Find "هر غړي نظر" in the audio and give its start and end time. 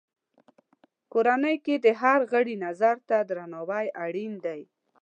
2.01-2.95